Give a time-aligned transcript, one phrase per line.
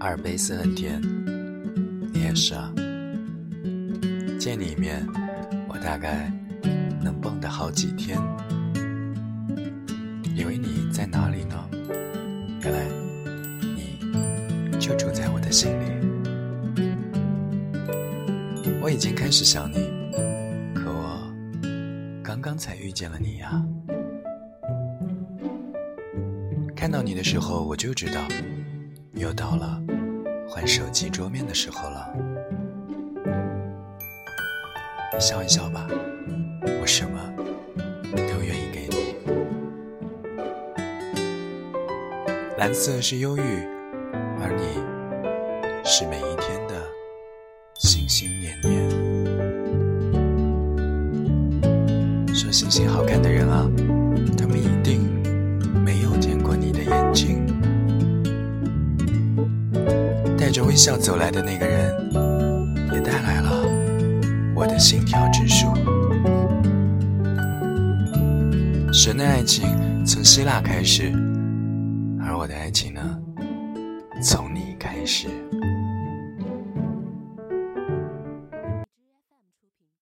[0.00, 1.02] 阿尔卑斯很甜，
[2.12, 2.72] 你也是啊。
[4.38, 5.04] 见你一面，
[5.68, 6.32] 我大概
[7.02, 8.16] 能蹦跶好几天。
[10.36, 11.68] 以为你在哪里呢？
[12.62, 12.86] 原来
[13.60, 15.84] 你就住在我的心里。
[18.80, 19.90] 我已经开始想你，
[20.74, 21.34] 可我
[22.22, 23.60] 刚刚才遇见了你呀。
[26.76, 28.22] 看到你的时候，我就知道，
[29.12, 29.80] 又到了
[30.48, 32.12] 换手机桌面的时候了。
[35.12, 35.86] 你笑一笑吧，
[36.80, 37.18] 我什么
[38.14, 39.16] 都愿意给你。
[42.56, 43.66] 蓝色是忧郁，
[44.40, 44.80] 而你
[45.84, 46.74] 是每一天的
[47.74, 48.88] 心心念念。
[52.34, 53.68] 说星星好看的人啊，
[54.36, 55.17] 他们一定
[60.48, 61.94] 带着微笑走来的那个人，
[62.94, 63.50] 也带来了
[64.56, 65.66] 我的心跳指数。
[68.90, 69.66] 神的爱情
[70.06, 71.12] 从希腊开始，
[72.18, 73.02] 而我的爱情呢，
[74.22, 75.28] 从你开始。